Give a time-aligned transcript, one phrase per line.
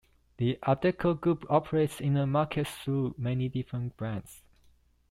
[0.37, 4.41] The Adecco Group operates in the market through many different brands.